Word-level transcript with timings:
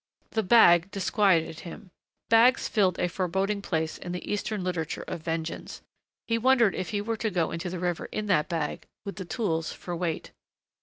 The 0.31 0.41
bag 0.41 0.89
disquieted 0.89 1.59
him. 1.59 1.91
Bags 2.27 2.67
filled 2.67 2.97
a 2.97 3.07
foreboding 3.07 3.61
place 3.61 3.99
in 3.99 4.13
the 4.13 4.31
Eastern 4.33 4.63
literature 4.63 5.05
of 5.07 5.21
vengeance. 5.21 5.83
He 6.27 6.39
wondered 6.39 6.73
if 6.73 6.89
he 6.89 7.01
were 7.01 7.17
to 7.17 7.29
go 7.29 7.51
into 7.51 7.69
the 7.69 7.77
river 7.77 8.05
in 8.05 8.25
that 8.25 8.49
bag, 8.49 8.87
with 9.05 9.17
the 9.17 9.25
tools 9.25 9.71
for 9.71 9.95
weight. 9.95 10.31